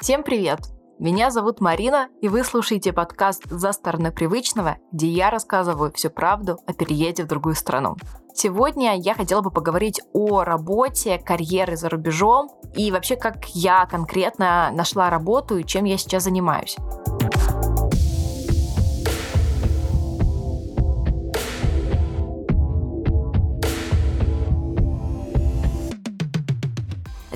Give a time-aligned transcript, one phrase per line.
[0.00, 0.60] Всем привет!
[0.98, 6.56] Меня зовут Марина, и вы слушаете подкаст «За стороной привычного», где я рассказываю всю правду
[6.66, 7.96] о переезде в другую страну.
[8.32, 14.70] Сегодня я хотела бы поговорить о работе, карьере за рубежом и вообще, как я конкретно
[14.72, 16.78] нашла работу и чем я сейчас занимаюсь.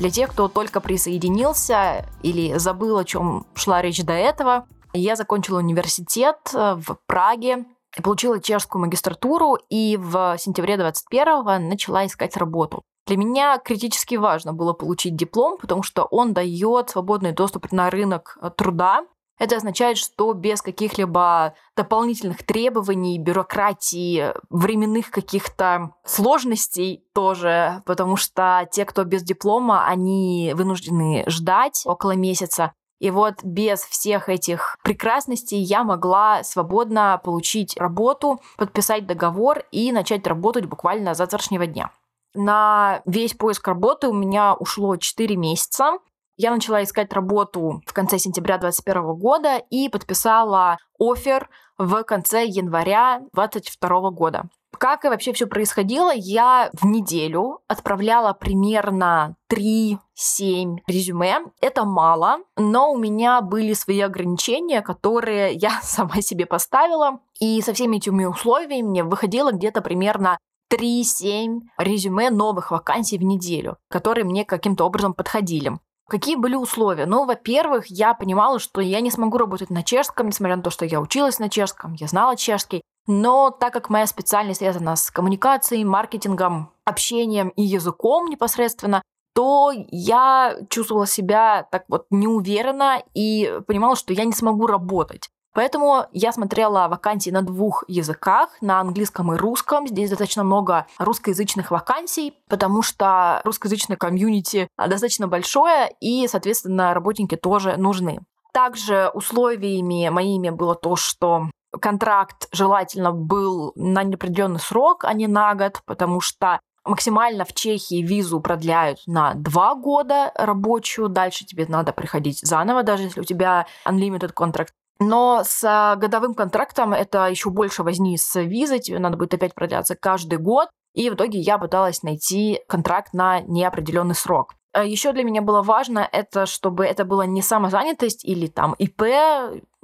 [0.04, 5.60] Для тех, кто только присоединился или забыл, о чем шла речь до этого, я закончила
[5.60, 7.64] университет э, в Праге,
[8.02, 12.82] получила чешскую магистратуру и в сентябре 21-го начала искать работу.
[13.06, 18.36] Для меня критически важно было получить диплом, потому что он дает свободный доступ на рынок
[18.42, 19.06] э, труда,
[19.38, 28.84] это означает, что без каких-либо дополнительных требований, бюрократии, временных каких-то сложностей тоже, потому что те,
[28.84, 32.72] кто без диплома, они вынуждены ждать около месяца.
[33.00, 40.26] И вот без всех этих прекрасностей я могла свободно получить работу, подписать договор и начать
[40.26, 41.90] работать буквально с завтрашнего дня.
[42.34, 45.98] На весь поиск работы у меня ушло 4 месяца.
[46.36, 53.20] Я начала искать работу в конце сентября 2021 года и подписала офер в конце января
[53.32, 54.48] 2022 года.
[54.76, 61.36] Как и вообще все происходило, я в неделю отправляла примерно 3-7 резюме.
[61.60, 67.20] Это мало, но у меня были свои ограничения, которые я сама себе поставила.
[67.38, 70.38] И со всеми этими условиями мне выходило где-то примерно
[70.72, 75.78] 3-7 резюме новых вакансий в неделю, которые мне каким-то образом подходили.
[76.14, 77.06] Какие были условия?
[77.06, 80.84] Ну, во-первых, я понимала, что я не смогу работать на чешском, несмотря на то, что
[80.84, 82.82] я училась на чешском, я знала чешский.
[83.08, 89.02] Но так как моя специальность связана с коммуникацией, маркетингом, общением и языком непосредственно,
[89.34, 95.30] то я чувствовала себя так вот неуверенно и понимала, что я не смогу работать.
[95.54, 99.86] Поэтому я смотрела вакансии на двух языках, на английском и русском.
[99.86, 107.76] Здесь достаточно много русскоязычных вакансий, потому что русскоязычное комьюнити достаточно большое, и, соответственно, работники тоже
[107.76, 108.20] нужны.
[108.52, 111.50] Также условиями моими было то, что
[111.80, 118.02] контракт желательно был на неопределенный срок, а не на год, потому что Максимально в Чехии
[118.02, 123.66] визу продляют на два года рабочую, дальше тебе надо приходить заново, даже если у тебя
[123.86, 124.74] unlimited контракт.
[125.00, 129.54] Но с а, годовым контрактом это еще больше возни с визой, тебе надо будет опять
[129.54, 130.68] продляться каждый год.
[130.94, 134.54] И в итоге я пыталась найти контракт на неопределенный срок.
[134.72, 139.02] А еще для меня было важно это, чтобы это была не самозанятость или там ИП,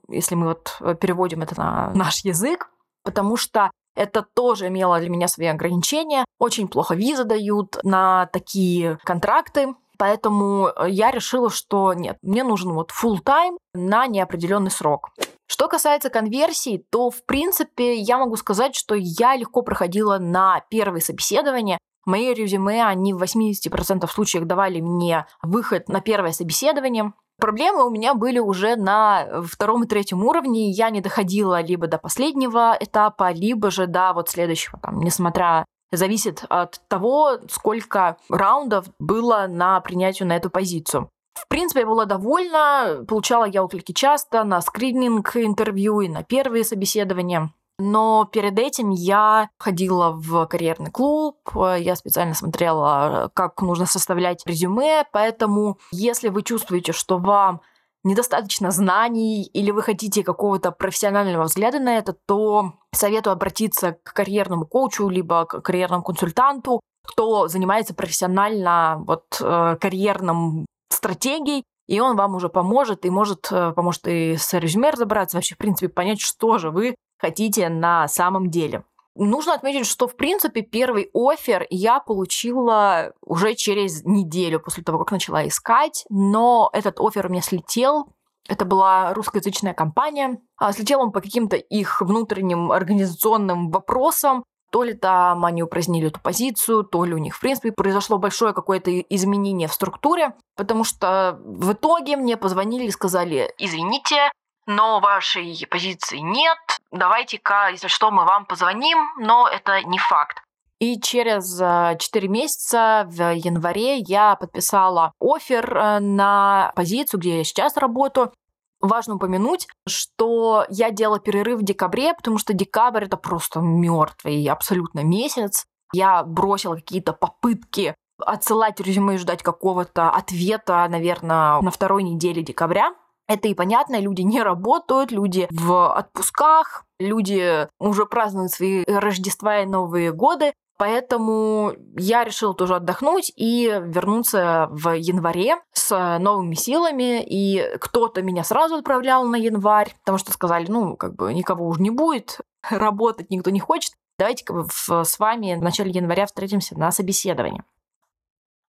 [0.08, 2.70] если мы вот э, переводим это на наш язык,
[3.04, 6.24] потому что это тоже имело для меня свои ограничения.
[6.38, 9.74] Очень плохо визы дают на такие контракты.
[10.00, 15.10] Поэтому э, я решила, что нет, мне нужен вот full time на неопределенный срок.
[15.46, 21.02] Что касается конверсии, то, в принципе, я могу сказать, что я легко проходила на первые
[21.02, 21.76] собеседования.
[22.06, 27.12] Мои резюме, они в 80% случаев давали мне выход на первое собеседование.
[27.38, 30.70] Проблемы у меня были уже на втором и третьем уровне.
[30.70, 36.44] Я не доходила либо до последнего этапа, либо же до вот следующего, там, несмотря зависит
[36.48, 41.10] от того, сколько раундов было на принятию на эту позицию.
[41.34, 46.64] В принципе, я была довольна, получала я отклики часто на скрининг интервью и на первые
[46.64, 47.52] собеседования.
[47.78, 55.06] Но перед этим я ходила в карьерный клуб, я специально смотрела, как нужно составлять резюме,
[55.12, 57.62] поэтому если вы чувствуете, что вам
[58.04, 64.66] недостаточно знаний или вы хотите какого-то профессионального взгляда на это, то советую обратиться к карьерному
[64.66, 72.34] коучу либо к карьерному консультанту, кто занимается профессионально вот э, карьерным стратегией, и он вам
[72.34, 76.58] уже поможет, и может э, поможет и с резюме разобраться, вообще, в принципе, понять, что
[76.58, 78.84] же вы хотите на самом деле.
[79.16, 85.10] Нужно отметить, что, в принципе, первый офер я получила уже через неделю после того, как
[85.10, 88.06] начала искать, но этот офер у меня слетел.
[88.48, 90.40] Это была русскоязычная компания.
[90.56, 94.44] А слетел он по каким-то их внутренним организационным вопросам.
[94.70, 98.54] То ли там они упразднили эту позицию, то ли у них, в принципе, произошло большое
[98.54, 104.30] какое-то изменение в структуре, потому что в итоге мне позвонили и сказали, извините,
[104.70, 106.58] но вашей позиции нет,
[106.92, 110.42] давайте-ка, если что, мы вам позвоним, но это не факт.
[110.78, 117.44] И через 4 э, месяца в январе я подписала офер э, на позицию, где я
[117.44, 118.32] сейчас работаю.
[118.80, 125.00] Важно упомянуть, что я делала перерыв в декабре, потому что декабрь это просто мертвый абсолютно
[125.04, 125.66] месяц.
[125.92, 132.94] Я бросила какие-то попытки отсылать резюме и ждать какого-то ответа, наверное, на второй неделе декабря.
[133.30, 139.66] Это и понятно, люди не работают, люди в отпусках, люди уже празднуют свои Рождества и
[139.66, 140.52] Новые годы.
[140.78, 147.22] Поэтому я решила тоже отдохнуть и вернуться в январе с новыми силами.
[147.24, 151.82] И кто-то меня сразу отправлял на январь, потому что сказали, ну, как бы никого уже
[151.82, 153.92] не будет, работать никто не хочет.
[154.18, 154.44] Давайте
[154.74, 157.62] с вами в начале января встретимся на собеседовании.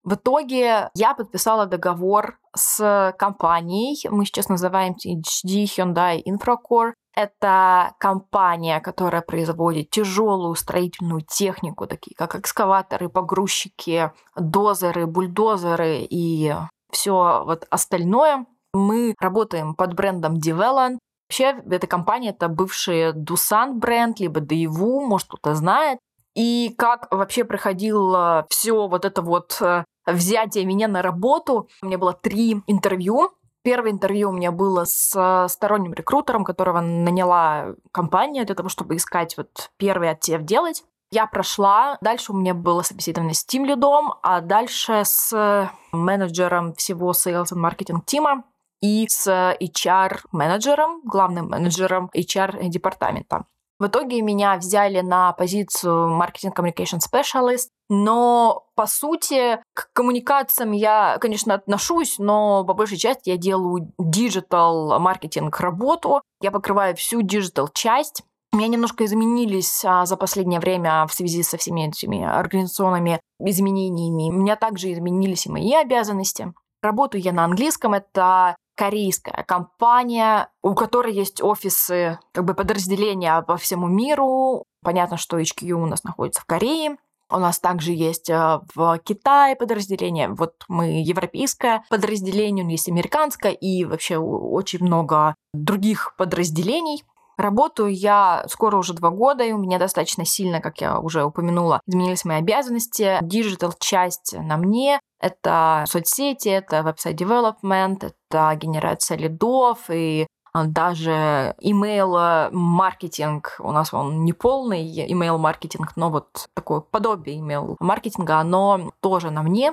[0.02, 6.94] В итоге я подписала договор с компанией, мы сейчас называем HD Hyundai Infracore.
[7.14, 16.54] Это компания, которая производит тяжелую строительную технику, такие как экскаваторы, погрузчики, дозеры, бульдозеры и
[16.90, 18.46] все вот остальное.
[18.72, 20.98] Мы работаем под брендом Develon.
[21.28, 25.98] Вообще, эта компания— это бывший Дусан бренд, либо Daewoo, может, кто-то знает.
[26.34, 31.68] И как вообще проходило все вот это вот э, взятие меня на работу.
[31.82, 33.30] У меня было три интервью.
[33.62, 39.36] Первое интервью у меня было с сторонним рекрутером, которого наняла компания для того, чтобы искать
[39.36, 40.84] вот первый отсев делать.
[41.12, 47.10] Я прошла, дальше у меня было собеседование с тим лидом, а дальше с менеджером всего
[47.10, 48.44] sales и маркетинг тима
[48.80, 49.26] и с
[49.60, 53.44] HR-менеджером, главным менеджером HR-департамента.
[53.80, 61.16] В итоге меня взяли на позицию marketing communication specialist, но по сути к коммуникациям я,
[61.18, 67.68] конечно, отношусь, но по большей части я делаю digital marketing работу, я покрываю всю digital
[67.68, 68.22] часть.
[68.52, 74.30] У меня немножко изменились а, за последнее время в связи со всеми этими организационными изменениями.
[74.30, 76.52] У меня также изменились и мои обязанности.
[76.82, 77.94] Работаю я на английском.
[77.94, 84.64] Это корейская компания, у которой есть офисы, как бы подразделения по всему миру.
[84.82, 86.96] Понятно, что HQ у нас находится в Корее.
[87.28, 90.30] У нас также есть э, в Китае подразделение.
[90.30, 97.04] Вот мы европейское подразделение, у нас есть американское и вообще очень много других подразделений.
[97.40, 101.80] Работаю я скоро уже два года, и у меня достаточно сильно, как я уже упомянула,
[101.86, 103.16] изменились мои обязанности.
[103.22, 105.00] Digital часть на мне.
[105.18, 113.94] Это соцсети, это website development, это генерация лидов и а, даже email маркетинг у нас
[113.94, 119.72] он не полный email маркетинг, но вот такое подобие email маркетинга, оно тоже на мне.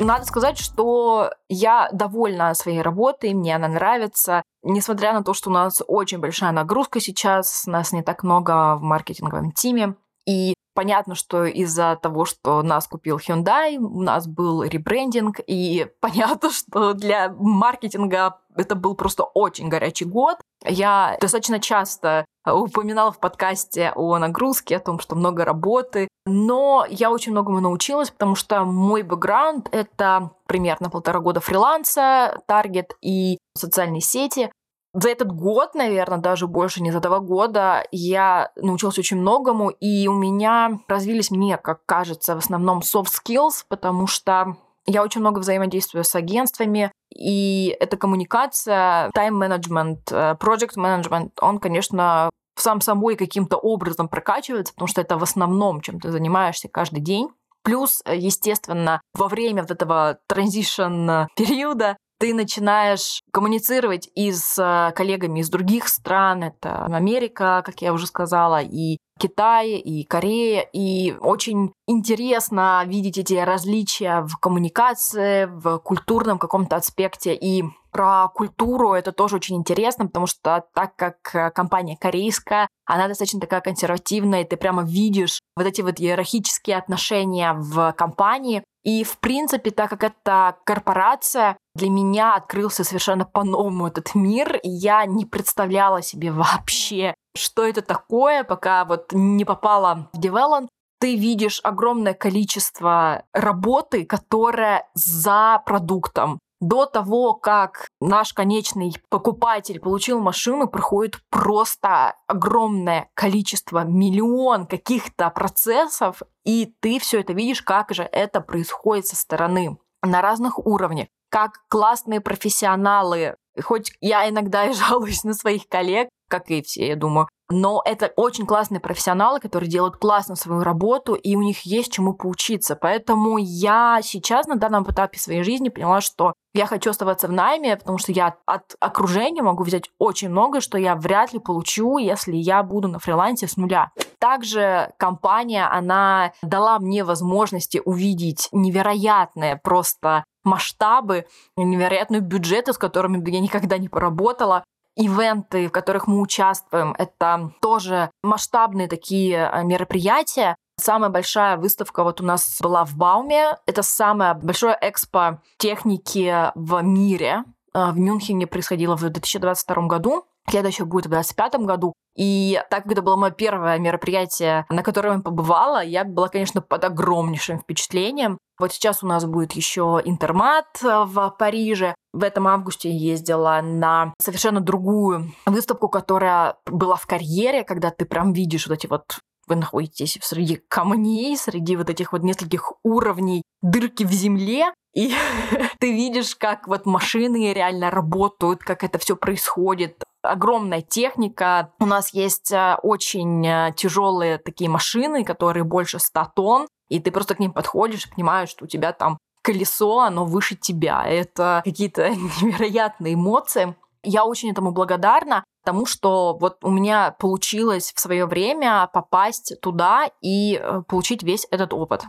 [0.00, 4.42] Надо сказать, что я довольна своей работой, мне она нравится.
[4.62, 8.82] Несмотря на то, что у нас очень большая нагрузка сейчас, нас не так много в
[8.82, 9.96] маркетинговом тиме.
[10.24, 16.50] И понятно, что из-за того, что нас купил Hyundai, у нас был ребрендинг, и понятно,
[16.50, 20.38] что для маркетинга это был просто очень горячий год.
[20.64, 27.10] Я достаточно часто упоминала в подкасте о нагрузке, о том, что много работы, но я
[27.10, 34.00] очень многому научилась, потому что мой бэкграунд— это примерно полтора года фриланса, таргет и социальные
[34.00, 34.50] сети.
[34.94, 40.08] За этот год, наверное, даже больше не за два года, я научилась очень многому, и
[40.08, 44.56] у меня развились, мне как кажется, в основном soft skills, потому что
[44.88, 50.04] я очень много взаимодействую с агентствами, и эта коммуникация, тайм-менеджмент,
[50.40, 56.10] проект-менеджмент, он, конечно, сам собой каким-то образом прокачивается, потому что это в основном, чем ты
[56.10, 57.28] занимаешься каждый день.
[57.62, 65.40] Плюс, естественно, во время вот этого транзишн периода ты начинаешь коммуницировать и с э, коллегами
[65.40, 66.42] из других стран.
[66.44, 70.66] Это Америка, как я уже сказала, и Китай, и Корея.
[70.72, 77.34] И очень интересно видеть эти различия в коммуникации, в культурном каком-то аспекте.
[77.34, 83.08] И про культуру это тоже очень интересно, потому что так как э, компания корейская, она
[83.08, 89.04] достаточно такая консервативная, и ты прямо видишь вот эти вот иерархические отношения в компании, и,
[89.04, 95.04] в принципе, так как это корпорация, для меня открылся совершенно по-новому этот мир, и я
[95.04, 100.68] не представляла себе вообще, что это такое, пока вот не попала в Develon.
[101.00, 106.40] Ты видишь огромное количество работы, которая за продуктом.
[106.60, 116.20] До того, как наш конечный покупатель получил машину, проходит просто огромное количество, миллион каких-то процессов,
[116.44, 119.78] и ты все это видишь, как же это происходит со стороны.
[120.02, 126.50] На разных уровнях, как классные профессионалы, хоть я иногда и жалуюсь на своих коллег, как
[126.50, 131.34] и все, я думаю, но это очень классные профессионалы, которые делают классно свою работу, и
[131.34, 132.76] у них есть чему поучиться.
[132.76, 137.76] Поэтому я сейчас на данном этапе своей жизни поняла, что я хочу оставаться в найме,
[137.76, 142.36] потому что я от окружения могу взять очень много, что я вряд ли получу, если
[142.36, 143.92] я буду на фрилансе с нуля.
[144.18, 153.40] Также компания, она дала мне возможности увидеть невероятные просто масштабы, невероятные бюджеты, с которыми я
[153.40, 154.64] никогда не поработала.
[154.98, 160.56] Ивенты, в которых мы участвуем, это тоже масштабные такие э, мероприятия.
[160.76, 163.56] Самая большая выставка вот у нас была в Бауме.
[163.66, 167.44] Это самое большое экспо техники в мире.
[167.74, 170.24] Э, в Мюнхене происходило в 2022 году.
[170.50, 171.92] Следующее будет в 2025 году.
[172.16, 176.60] И так как это было мое первое мероприятие, на котором я побывала, я была, конечно,
[176.60, 178.38] под огромнейшим впечатлением.
[178.58, 181.94] Вот сейчас у нас будет еще интермат в Париже.
[182.12, 188.32] В этом августе ездила на совершенно другую выставку, которая была в карьере, когда ты прям
[188.32, 189.04] видишь вот эти вот
[189.46, 195.14] вы находитесь среди камней, среди вот этих вот нескольких уровней дырки в земле, и
[195.80, 201.72] ты видишь, как вот машины реально работают, как это все происходит огромная техника.
[201.78, 207.10] У нас есть э, очень э, тяжелые такие машины, которые больше 100 тонн, и ты
[207.10, 211.04] просто к ним подходишь и понимаешь, что у тебя там колесо, оно выше тебя.
[211.04, 212.10] Это какие-то
[212.42, 213.74] невероятные эмоции.
[214.02, 220.08] Я очень этому благодарна, тому, что вот у меня получилось в свое время попасть туда
[220.22, 222.04] и э, получить весь этот опыт.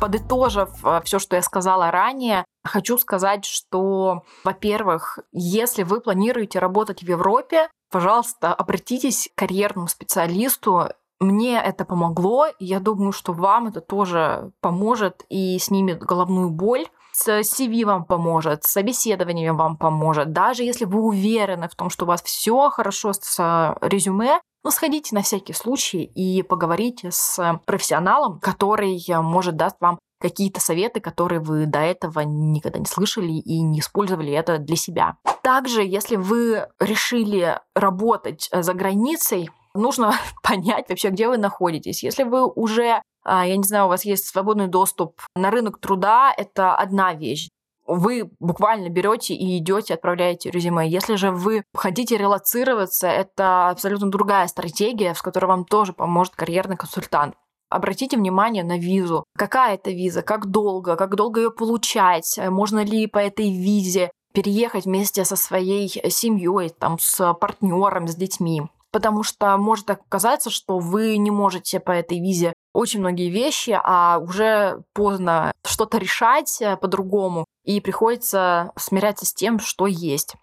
[0.00, 0.70] Подытожив
[1.04, 7.68] все, что я сказала ранее, Хочу сказать, что, во-первых, если вы планируете работать в Европе,
[7.90, 10.88] пожалуйста, обратитесь к карьерному специалисту.
[11.20, 16.86] Мне это помогло, и я думаю, что вам это тоже поможет и снимет головную боль.
[17.12, 20.32] С CV вам поможет, с собеседованием вам поможет.
[20.32, 25.14] Даже если вы уверены в том, что у вас все хорошо с резюме, ну, сходите
[25.14, 31.66] на всякий случай и поговорите с профессионалом, который может даст вам какие-то советы, которые вы
[31.66, 35.18] до этого никогда не слышали и не использовали это для себя.
[35.42, 42.02] Также, если вы решили работать э, за границей, нужно понять вообще, где вы находитесь.
[42.02, 46.32] Если вы уже, а, я не знаю, у вас есть свободный доступ на рынок труда,
[46.34, 47.50] это одна вещь
[47.86, 50.88] вы буквально берете и идете, отправляете резюме.
[50.88, 56.76] Если же вы хотите релацироваться, это абсолютно другая стратегия, с которой вам тоже поможет карьерный
[56.76, 57.34] консультант.
[57.70, 59.24] Обратите внимание на визу.
[59.36, 64.84] Какая это виза, как долго, как долго ее получать, можно ли по этой визе переехать
[64.84, 68.62] вместе со своей семьей, там, с партнером, с детьми.
[68.94, 74.20] Потому что может оказаться, что вы не можете по этой визе очень многие вещи, а
[74.20, 80.36] уже поздно что-то решать э, по-другому, и приходится смиряться с тем, что есть.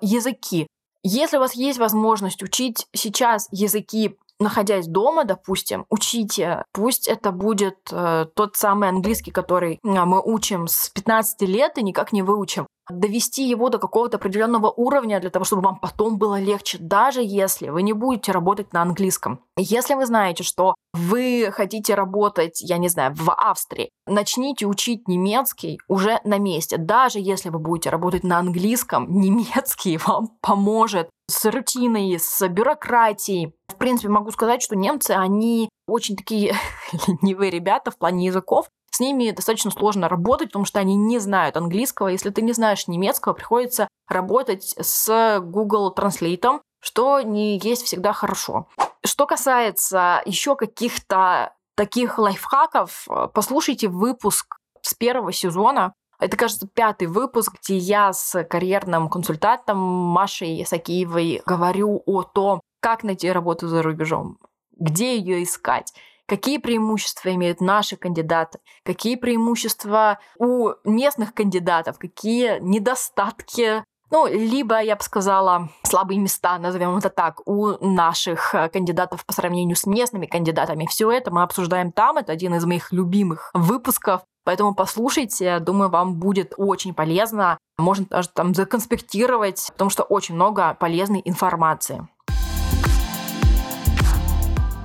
[0.00, 0.66] Языки.
[1.04, 6.64] Если у вас есть возможность учить сейчас языки находясь дома, допустим, учите.
[6.72, 11.82] Пусть это будет э, тот самый английский, который э, мы учим с 15 лет и
[11.82, 12.66] никак не выучим.
[12.90, 17.68] Довести его до какого-то определенного уровня для того, чтобы вам потом было легче, даже если
[17.68, 19.40] вы не будете работать на английском.
[19.56, 25.78] Если вы знаете, что вы хотите работать, я не знаю, в Австрии, начните учить немецкий
[25.88, 26.76] уже на месте.
[26.76, 33.54] Даже если вы будете работать на английском, немецкий вам поможет с рутиной, с бюрократией.
[33.82, 36.54] Принципе, могу сказать, что немцы, они очень такие
[37.08, 38.68] ленивые ребята в плане языков.
[38.92, 42.06] С ними достаточно сложно работать, потому что они не знают английского.
[42.06, 48.68] Если ты не знаешь немецкого, приходится работать с Google Translate, что не есть всегда хорошо.
[49.04, 57.54] Что касается еще каких-то таких лайфхаков, послушайте выпуск с первого сезона это, кажется, пятый выпуск,
[57.60, 64.38] где я с карьерным консультантом Машей Сакиевой говорю о том, как найти работу за рубежом,
[64.76, 65.94] где ее искать,
[66.26, 74.96] какие преимущества имеют наши кандидаты, какие преимущества у местных кандидатов, какие недостатки ну, либо, я
[74.96, 80.84] бы сказала, слабые места, назовем это так, у наших кандидатов по сравнению с местными кандидатами.
[80.84, 82.18] Все это мы обсуждаем там.
[82.18, 84.20] Это один из моих любимых выпусков.
[84.44, 87.56] Поэтому послушайте, думаю, вам будет очень полезно.
[87.78, 92.06] Можно даже там законспектировать, потому что очень много полезной информации.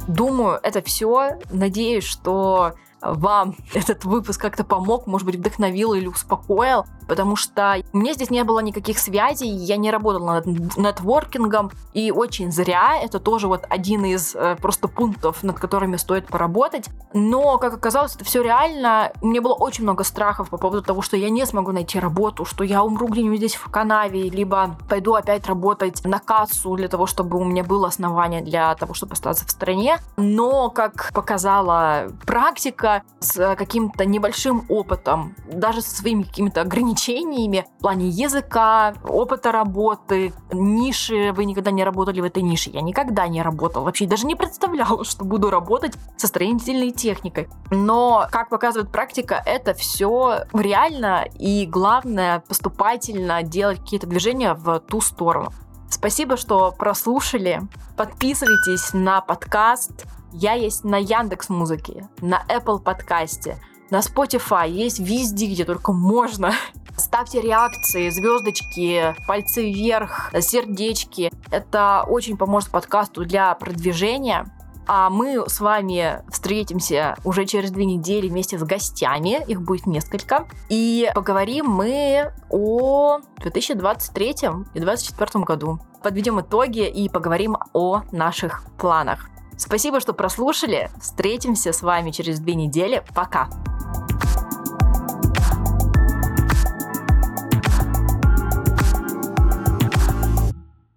[0.08, 1.40] Думаю, это все.
[1.52, 8.14] Надеюсь, что вам этот выпуск как-то помог, может быть, вдохновил или успокоил, потому что меня
[8.14, 13.48] здесь не было никаких связей, я не работала над нетворкингом, и очень зря, это тоже
[13.48, 16.90] вот один из э, просто пунктов, над которыми стоит поработать.
[17.14, 19.12] Но, как оказалось, это все реально.
[19.22, 22.46] У меня было очень много страхов по поводу того, что я не смогу найти работу,
[22.46, 27.06] что я умру где-нибудь здесь в канаве, либо пойду опять работать на кассу для того,
[27.06, 30.00] чтобы у меня было основание для того, чтобы остаться в стране.
[30.18, 37.82] Но, как показала практика, человека с каким-то небольшим опытом, даже со своими какими-то ограничениями в
[37.82, 41.32] плане языка, опыта работы, ниши.
[41.34, 42.70] Вы никогда не работали в этой нише.
[42.70, 43.84] Я никогда не работала.
[43.84, 47.48] Вообще даже не представляла, что буду работать со строительной техникой.
[47.72, 55.02] Но, как показывает практика, это все реально и главное поступательно делать какие-то движения в ту
[55.02, 55.52] сторону.
[55.90, 57.62] Спасибо, что прослушали.
[57.96, 60.06] Подписывайтесь на подкаст.
[60.34, 63.58] Я есть на Яндекс Музыке, на Apple подкасте,
[63.90, 66.52] на Spotify, есть везде, где только можно.
[66.98, 71.32] Ставьте реакции, звездочки, пальцы вверх, сердечки.
[71.52, 74.52] Это очень поможет подкасту для продвижения.
[74.90, 79.44] А мы с вами встретимся уже через две недели вместе с гостями.
[79.48, 80.48] Их будет несколько.
[80.70, 84.30] И поговорим мы о 2023
[84.74, 85.80] и 2024 году.
[86.02, 89.30] Подведем итоги и поговорим о наших планах.
[89.58, 90.90] Спасибо, что прослушали.
[91.02, 93.04] Встретимся с вами через две недели.
[93.16, 93.50] Пока.